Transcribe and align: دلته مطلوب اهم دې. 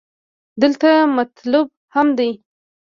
دلته 0.61 0.89
مطلوب 1.17 1.67
اهم 1.91 2.07
دې. 2.17 2.29